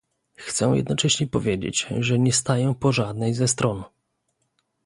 Chcę 0.35 0.65
jednocześnie 0.75 1.27
powiedzieć, 1.27 1.87
że 1.99 2.19
nie 2.19 2.33
staję 2.33 2.75
po 2.79 2.91
żadnej 2.91 3.33
ze 3.33 3.47
stron 3.47 3.83